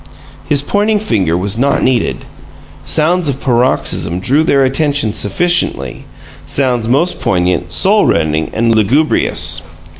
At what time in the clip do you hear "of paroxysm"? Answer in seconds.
3.29-4.19